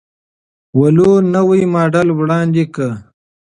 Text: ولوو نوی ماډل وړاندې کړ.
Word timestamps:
ولوو 0.79 1.13
نوی 1.33 1.61
ماډل 1.73 2.07
وړاندې 2.13 2.63
کړ. 2.73 2.89